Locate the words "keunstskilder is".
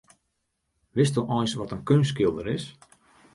1.91-2.67